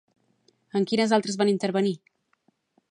[0.79, 1.95] En quines altres van intervenir?